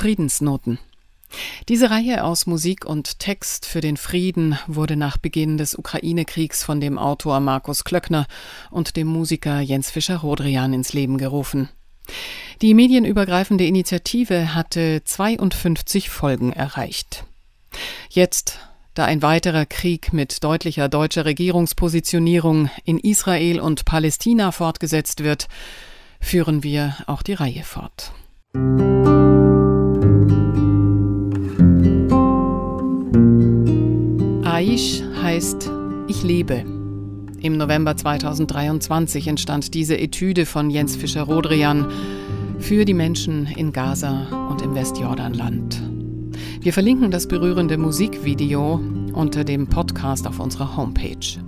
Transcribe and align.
Friedensnoten. 0.00 0.78
Diese 1.68 1.90
Reihe 1.90 2.24
aus 2.24 2.46
Musik 2.46 2.86
und 2.86 3.18
Text 3.18 3.66
für 3.66 3.82
den 3.82 3.98
Frieden 3.98 4.58
wurde 4.66 4.96
nach 4.96 5.18
Beginn 5.18 5.58
des 5.58 5.74
Ukraine-Kriegs 5.74 6.64
von 6.64 6.80
dem 6.80 6.96
Autor 6.96 7.38
Markus 7.40 7.84
Klöckner 7.84 8.26
und 8.70 8.96
dem 8.96 9.08
Musiker 9.08 9.60
Jens 9.60 9.90
Fischer-Rodrian 9.90 10.72
ins 10.72 10.94
Leben 10.94 11.18
gerufen. 11.18 11.68
Die 12.62 12.72
medienübergreifende 12.72 13.66
Initiative 13.66 14.54
hatte 14.54 15.02
52 15.04 16.08
Folgen 16.08 16.54
erreicht. 16.54 17.24
Jetzt, 18.08 18.58
da 18.94 19.04
ein 19.04 19.20
weiterer 19.20 19.66
Krieg 19.66 20.14
mit 20.14 20.42
deutlicher 20.42 20.88
deutscher 20.88 21.26
Regierungspositionierung 21.26 22.70
in 22.86 22.98
Israel 22.98 23.60
und 23.60 23.84
Palästina 23.84 24.50
fortgesetzt 24.50 25.22
wird, 25.22 25.48
führen 26.20 26.62
wir 26.62 26.96
auch 27.06 27.20
die 27.20 27.34
Reihe 27.34 27.64
fort. 27.64 28.12
Aish 34.60 35.02
heißt 35.22 35.70
Ich 36.06 36.22
lebe. 36.22 36.66
Im 37.40 37.56
November 37.56 37.96
2023 37.96 39.26
entstand 39.26 39.72
diese 39.72 39.98
Etüde 39.98 40.44
von 40.44 40.68
Jens 40.68 40.96
Fischer-Rodrian 40.96 41.90
für 42.58 42.84
die 42.84 42.92
Menschen 42.92 43.46
in 43.46 43.72
Gaza 43.72 44.26
und 44.50 44.60
im 44.60 44.74
Westjordanland. 44.74 45.82
Wir 46.60 46.74
verlinken 46.74 47.10
das 47.10 47.26
berührende 47.26 47.78
Musikvideo 47.78 48.82
unter 49.14 49.44
dem 49.44 49.66
Podcast 49.66 50.26
auf 50.26 50.38
unserer 50.38 50.76
Homepage. 50.76 51.40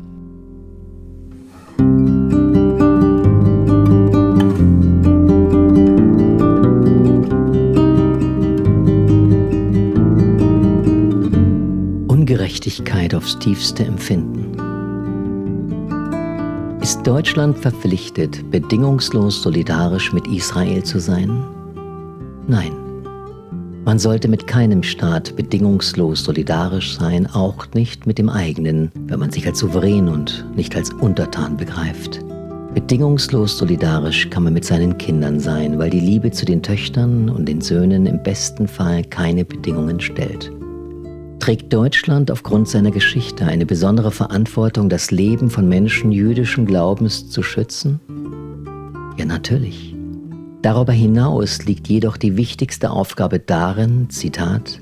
Aufs 13.23 13.39
tiefste 13.39 13.85
empfinden. 13.85 14.57
Ist 16.81 17.07
Deutschland 17.07 17.57
verpflichtet, 17.57 18.51
bedingungslos 18.51 19.43
solidarisch 19.43 20.13
mit 20.13 20.27
Israel 20.27 20.83
zu 20.83 20.99
sein? 20.99 21.45
Nein. 22.49 22.73
Man 23.85 24.01
sollte 24.01 24.27
mit 24.27 24.49
keinem 24.49 24.83
Staat 24.83 25.37
bedingungslos 25.37 26.25
solidarisch 26.25 26.99
sein, 26.99 27.29
auch 27.29 27.67
nicht 27.75 28.07
mit 28.07 28.19
dem 28.19 28.29
eigenen, 28.29 28.91
wenn 29.07 29.21
man 29.21 29.31
sich 29.31 29.47
als 29.47 29.61
souverän 29.61 30.09
und 30.09 30.45
nicht 30.57 30.75
als 30.75 30.91
Untertan 30.91 31.57
begreift. 31.57 32.21
Bedingungslos 32.75 33.59
solidarisch 33.59 34.31
kann 34.31 34.45
man 34.45 34.55
mit 34.55 34.65
seinen 34.65 34.99
Kindern 34.99 35.39
sein, 35.39 35.79
weil 35.79 35.91
die 35.91 36.01
Liebe 36.01 36.33
zu 36.33 36.45
den 36.45 36.63
Töchtern 36.63 37.29
und 37.29 37.49
den 37.49 37.61
Söhnen 37.61 38.07
im 38.07 38.21
besten 38.23 38.67
Fall 38.67 39.05
keine 39.05 39.45
Bedingungen 39.45 40.01
stellt. 40.01 40.51
Trägt 41.43 41.73
Deutschland 41.73 42.31
aufgrund 42.31 42.69
seiner 42.69 42.93
Geschichte 42.93 43.45
eine 43.45 43.67
besondere 43.67 44.13
Verantwortung, 44.13 44.89
das 44.89 45.11
Leben 45.11 45.51
von 45.51 45.69
Menschen 45.69 46.13
jüdischen 46.13 46.67
Glaubens 46.67 47.31
zu 47.31 47.43
schützen? 47.43 47.99
Ja, 49.19 49.25
natürlich. 49.25 49.93
Darüber 50.63 50.93
hinaus 50.93 51.65
liegt 51.65 51.89
jedoch 51.89 52.17
die 52.17 52.37
wichtigste 52.37 52.93
Aufgabe 52.93 53.41
darin, 53.41 54.09
Zitat, 54.09 54.79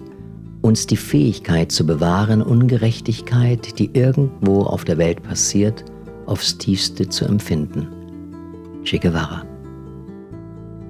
uns 0.61 0.86
die 0.86 0.98
Fähigkeit 0.98 1.72
zu 1.72 1.86
bewahren, 1.86 2.42
Ungerechtigkeit, 2.42 3.78
die 3.78 3.88
irgendwo 3.94 4.64
auf 4.64 4.84
der 4.84 4.98
Welt 4.98 5.22
passiert, 5.22 5.86
aufs 6.27 6.58
tiefste 6.58 7.08
zu 7.08 7.25
empfinden. 7.25 7.88
Che 8.84 8.98
Guevara. 8.98 9.47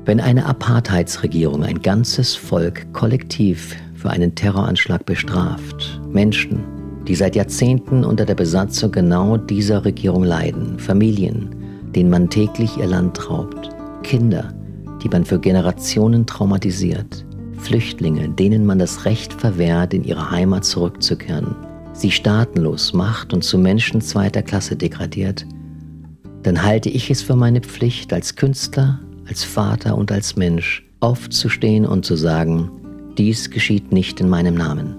Wenn 0.04 0.18
eine 0.18 0.46
Apartheidsregierung 0.46 1.62
ein 1.62 1.80
ganzes 1.80 2.34
Volk 2.34 2.92
kollektiv 2.92 3.76
für 4.00 4.10
einen 4.10 4.34
Terroranschlag 4.34 5.04
bestraft, 5.04 6.00
Menschen, 6.10 6.64
die 7.06 7.14
seit 7.14 7.36
Jahrzehnten 7.36 8.02
unter 8.04 8.24
der 8.24 8.34
Besatzung 8.34 8.92
genau 8.92 9.36
dieser 9.36 9.84
Regierung 9.84 10.24
leiden, 10.24 10.78
Familien, 10.78 11.54
denen 11.94 12.08
man 12.08 12.30
täglich 12.30 12.78
ihr 12.78 12.86
Land 12.86 13.28
raubt, 13.28 13.68
Kinder, 14.02 14.54
die 15.02 15.08
man 15.10 15.24
für 15.24 15.38
Generationen 15.38 16.26
traumatisiert, 16.26 17.26
Flüchtlinge, 17.58 18.30
denen 18.30 18.64
man 18.64 18.78
das 18.78 19.04
Recht 19.04 19.34
verwehrt, 19.34 19.92
in 19.92 20.04
ihre 20.04 20.30
Heimat 20.30 20.64
zurückzukehren, 20.64 21.54
sie 21.92 22.10
staatenlos 22.10 22.94
macht 22.94 23.34
und 23.34 23.44
zu 23.44 23.58
Menschen 23.58 24.00
zweiter 24.00 24.42
Klasse 24.42 24.76
degradiert, 24.76 25.44
dann 26.42 26.62
halte 26.62 26.88
ich 26.88 27.10
es 27.10 27.20
für 27.20 27.36
meine 27.36 27.60
Pflicht, 27.60 28.14
als 28.14 28.34
Künstler, 28.34 28.98
als 29.28 29.44
Vater 29.44 29.98
und 29.98 30.10
als 30.10 30.36
Mensch 30.36 30.86
aufzustehen 31.00 31.84
und 31.84 32.06
zu 32.06 32.16
sagen, 32.16 32.70
dies 33.18 33.50
geschieht 33.50 33.92
nicht 33.92 34.20
in 34.20 34.28
meinem 34.28 34.54
Namen. 34.54 34.96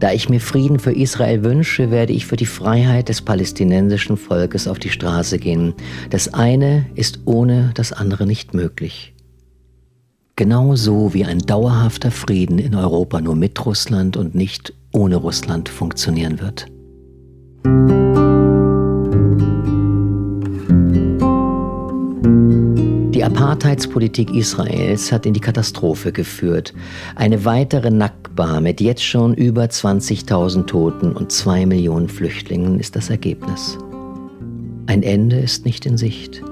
Da 0.00 0.12
ich 0.12 0.30
mir 0.30 0.40
Frieden 0.40 0.78
für 0.78 0.92
Israel 0.92 1.44
wünsche, 1.44 1.90
werde 1.90 2.14
ich 2.14 2.24
für 2.24 2.36
die 2.36 2.46
Freiheit 2.46 3.10
des 3.10 3.20
palästinensischen 3.20 4.16
Volkes 4.16 4.66
auf 4.66 4.78
die 4.78 4.88
Straße 4.88 5.38
gehen. 5.38 5.74
Das 6.08 6.32
eine 6.32 6.86
ist 6.94 7.20
ohne 7.26 7.72
das 7.74 7.92
andere 7.92 8.26
nicht 8.26 8.54
möglich. 8.54 9.14
Genauso 10.36 11.12
wie 11.12 11.26
ein 11.26 11.40
dauerhafter 11.40 12.10
Frieden 12.10 12.58
in 12.58 12.74
Europa 12.74 13.20
nur 13.20 13.36
mit 13.36 13.64
Russland 13.66 14.16
und 14.16 14.34
nicht 14.34 14.72
ohne 14.90 15.16
Russland 15.16 15.68
funktionieren 15.68 16.40
wird. 16.40 16.66
Die 23.20 23.26
Apartheidspolitik 23.26 24.34
Israels 24.34 25.12
hat 25.12 25.26
in 25.26 25.34
die 25.34 25.40
Katastrophe 25.40 26.10
geführt. 26.10 26.72
Eine 27.16 27.44
weitere 27.44 27.90
Nakba 27.90 28.62
mit 28.62 28.80
jetzt 28.80 29.04
schon 29.04 29.34
über 29.34 29.64
20.000 29.64 30.64
Toten 30.64 31.12
und 31.12 31.30
zwei 31.30 31.66
Millionen 31.66 32.08
Flüchtlingen 32.08 32.80
ist 32.80 32.96
das 32.96 33.10
Ergebnis. 33.10 33.76
Ein 34.86 35.02
Ende 35.02 35.36
ist 35.38 35.66
nicht 35.66 35.84
in 35.84 35.98
Sicht. 35.98 36.42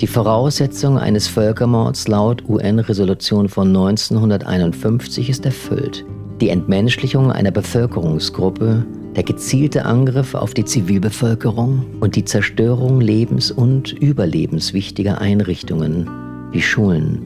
Die 0.00 0.08
Voraussetzung 0.08 0.98
eines 0.98 1.28
Völkermords 1.28 2.08
laut 2.08 2.42
UN-Resolution 2.48 3.48
von 3.48 3.68
1951 3.68 5.30
ist 5.30 5.44
erfüllt. 5.44 6.04
Die 6.40 6.48
Entmenschlichung 6.48 7.30
einer 7.30 7.52
Bevölkerungsgruppe, 7.52 8.84
der 9.16 9.24
gezielte 9.24 9.86
Angriff 9.86 10.34
auf 10.34 10.52
die 10.52 10.66
Zivilbevölkerung 10.66 11.86
und 12.00 12.16
die 12.16 12.24
Zerstörung 12.24 13.00
lebens- 13.00 13.50
und 13.50 13.92
überlebenswichtiger 13.92 15.18
Einrichtungen 15.20 16.08
wie 16.52 16.60
Schulen, 16.60 17.22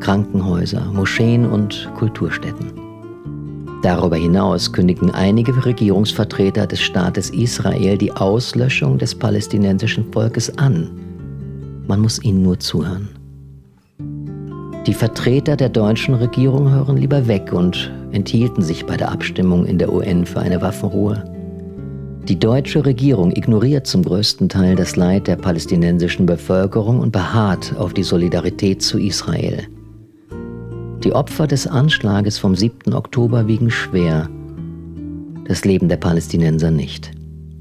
Krankenhäuser, 0.00 0.86
Moscheen 0.92 1.44
und 1.44 1.90
Kulturstätten. 1.94 2.72
Darüber 3.82 4.16
hinaus 4.16 4.72
kündigen 4.72 5.10
einige 5.10 5.64
Regierungsvertreter 5.64 6.66
des 6.66 6.80
Staates 6.80 7.28
Israel 7.30 7.98
die 7.98 8.12
Auslöschung 8.12 8.96
des 8.96 9.14
palästinensischen 9.14 10.10
Volkes 10.12 10.56
an. 10.56 10.90
Man 11.86 12.00
muss 12.00 12.22
ihnen 12.24 12.42
nur 12.42 12.58
zuhören. 12.58 13.10
Die 14.86 14.94
Vertreter 14.94 15.56
der 15.56 15.68
deutschen 15.68 16.14
Regierung 16.14 16.70
hören 16.70 16.96
lieber 16.96 17.26
weg 17.26 17.52
und 17.52 17.92
enthielten 18.12 18.62
sich 18.62 18.86
bei 18.86 18.96
der 18.96 19.10
Abstimmung 19.10 19.66
in 19.66 19.78
der 19.78 19.92
UN 19.92 20.24
für 20.24 20.38
eine 20.38 20.62
Waffenruhe. 20.62 21.24
Die 22.28 22.38
deutsche 22.38 22.86
Regierung 22.86 23.34
ignoriert 23.34 23.88
zum 23.88 24.04
größten 24.04 24.48
Teil 24.48 24.76
das 24.76 24.94
Leid 24.94 25.26
der 25.26 25.34
palästinensischen 25.34 26.24
Bevölkerung 26.24 27.00
und 27.00 27.10
beharrt 27.10 27.74
auf 27.76 27.94
die 27.94 28.04
Solidarität 28.04 28.80
zu 28.80 28.98
Israel. 28.98 29.66
Die 31.02 31.12
Opfer 31.12 31.48
des 31.48 31.66
Anschlages 31.66 32.38
vom 32.38 32.54
7. 32.54 32.94
Oktober 32.94 33.48
wiegen 33.48 33.70
schwer, 33.70 34.28
das 35.46 35.64
Leben 35.64 35.88
der 35.88 35.96
Palästinenser 35.96 36.70
nicht. 36.70 37.15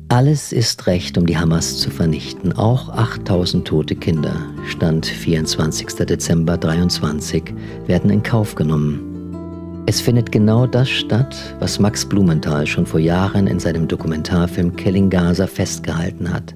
Alles 0.09 0.51
ist 0.51 0.85
recht, 0.85 1.17
um 1.17 1.25
die 1.25 1.37
Hamas 1.37 1.79
zu 1.79 1.89
vernichten, 1.89 2.53
auch 2.53 2.89
8000 2.89 3.67
tote 3.67 3.95
Kinder, 3.95 4.35
Stand 4.67 5.07
24. 5.07 5.87
Dezember 6.05 6.57
23, 6.57 7.43
werden 7.87 8.11
in 8.11 8.21
Kauf 8.21 8.53
genommen. 8.53 9.83
Es 9.87 10.01
findet 10.01 10.31
genau 10.31 10.67
das 10.67 10.89
statt, 10.89 11.35
was 11.59 11.79
Max 11.79 12.05
Blumenthal 12.05 12.67
schon 12.67 12.85
vor 12.85 12.99
Jahren 12.99 13.47
in 13.47 13.59
seinem 13.59 13.87
Dokumentarfilm 13.87 14.75
Killing 14.75 15.09
Gaza 15.09 15.47
festgehalten 15.47 16.31
hat. 16.31 16.55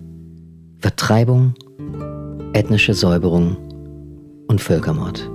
Vertreibung, 0.77 1.55
ethnische 2.53 2.93
Säuberung 2.93 3.57
und 4.47 4.61
Völkermord. 4.61 5.29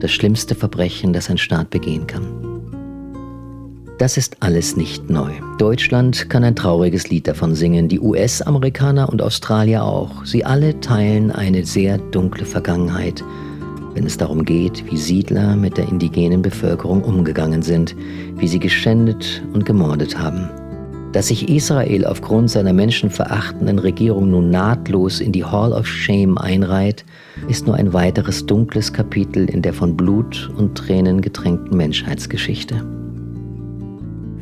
Das 0.00 0.12
schlimmste 0.12 0.54
Verbrechen, 0.54 1.12
das 1.12 1.28
ein 1.30 1.38
Staat 1.38 1.70
begehen 1.70 2.06
kann. 2.06 2.45
Das 3.98 4.18
ist 4.18 4.36
alles 4.40 4.76
nicht 4.76 5.08
neu. 5.08 5.30
Deutschland 5.56 6.28
kann 6.28 6.44
ein 6.44 6.54
trauriges 6.54 7.08
Lied 7.08 7.26
davon 7.26 7.54
singen, 7.54 7.88
die 7.88 7.98
US-Amerikaner 7.98 9.08
und 9.08 9.22
Australier 9.22 9.84
auch. 9.84 10.22
Sie 10.26 10.44
alle 10.44 10.78
teilen 10.80 11.30
eine 11.30 11.64
sehr 11.64 11.96
dunkle 11.96 12.44
Vergangenheit, 12.44 13.24
wenn 13.94 14.04
es 14.04 14.18
darum 14.18 14.44
geht, 14.44 14.84
wie 14.90 14.98
Siedler 14.98 15.56
mit 15.56 15.78
der 15.78 15.88
indigenen 15.88 16.42
Bevölkerung 16.42 17.02
umgegangen 17.04 17.62
sind, 17.62 17.96
wie 18.36 18.48
sie 18.48 18.58
geschändet 18.58 19.42
und 19.54 19.64
gemordet 19.64 20.18
haben. 20.18 20.50
Dass 21.12 21.28
sich 21.28 21.48
Israel 21.48 22.04
aufgrund 22.04 22.50
seiner 22.50 22.74
menschenverachtenden 22.74 23.78
Regierung 23.78 24.30
nun 24.30 24.50
nahtlos 24.50 25.20
in 25.20 25.32
die 25.32 25.44
Hall 25.44 25.72
of 25.72 25.86
Shame 25.86 26.36
einreiht, 26.36 27.06
ist 27.48 27.66
nur 27.66 27.76
ein 27.76 27.94
weiteres 27.94 28.44
dunkles 28.44 28.92
Kapitel 28.92 29.48
in 29.48 29.62
der 29.62 29.72
von 29.72 29.96
Blut 29.96 30.50
und 30.58 30.76
Tränen 30.76 31.22
getränkten 31.22 31.78
Menschheitsgeschichte. 31.78 32.95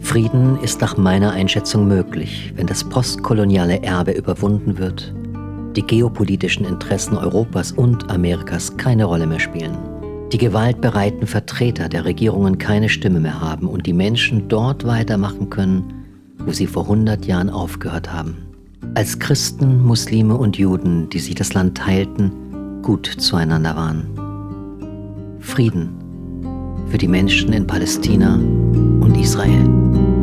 Frieden 0.05 0.61
ist 0.61 0.83
nach 0.83 0.97
meiner 0.99 1.33
Einschätzung 1.33 1.89
möglich, 1.89 2.53
wenn 2.55 2.67
das 2.67 2.85
postkoloniale 2.85 3.83
Erbe 3.83 4.13
überwunden 4.13 4.79
wird, 4.79 5.13
die 5.75 5.83
geopolitischen 5.83 6.67
Interessen 6.67 7.17
Europas 7.17 7.73
und 7.73 8.11
Amerikas 8.11 8.77
keine 8.77 9.07
Rolle 9.07 9.27
mehr 9.27 9.41
spielen, 9.41 9.77
die 10.31 10.39
gewaltbereiten 10.39 11.27
Vertreter 11.27 11.89
der 11.89 12.05
Regierungen 12.05 12.59
keine 12.59 12.91
Stimme 12.91 13.19
mehr 13.19 13.41
haben 13.41 13.67
und 13.67 13.87
die 13.87 13.95
Menschen 13.95 14.47
dort 14.47 14.87
weitermachen 14.87 15.49
können, 15.49 16.05
wo 16.39 16.53
sie 16.53 16.67
vor 16.67 16.85
100 16.85 17.25
Jahren 17.25 17.51
aufgehört 17.51 18.13
haben. 18.13 18.37
Als 18.95 19.19
Christen, 19.19 19.83
Muslime 19.83 20.37
und 20.37 20.59
Juden, 20.59 21.09
die 21.09 21.19
sich 21.19 21.35
das 21.35 21.55
Land 21.55 21.79
teilten, 21.79 22.83
gut 22.83 23.07
zueinander 23.07 23.75
waren. 23.75 24.07
Frieden 25.41 25.89
für 26.91 26.99
die 26.99 27.09
Menschen 27.09 27.53
in 27.55 27.67
Palästina 27.67 28.39
Israel. 29.25 30.14